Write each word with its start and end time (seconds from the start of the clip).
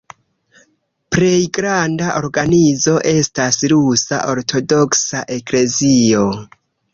Plej 1.15 1.33
granda 1.57 2.07
organizo 2.21 2.95
estas 3.11 3.61
Rusa 3.75 4.23
Ortodoksa 4.35 5.23
Eklezio. 5.37 6.27